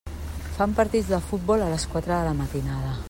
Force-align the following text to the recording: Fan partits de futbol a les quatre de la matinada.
Fan 0.53 0.73
partits 0.79 1.11
de 1.15 1.19
futbol 1.27 1.67
a 1.67 1.69
les 1.75 1.87
quatre 1.93 2.13
de 2.15 2.23
la 2.31 2.37
matinada. 2.43 2.97